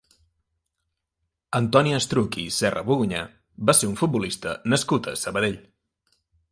Antoni 1.59 1.93
Estruch 1.97 2.39
i 2.45 2.47
Serrabogunyà 2.57 3.23
va 3.71 3.79
ser 3.83 3.93
un 3.93 3.97
futbolista 4.03 4.59
nascut 4.75 5.13
a 5.15 5.19
Sabadell. 5.27 5.65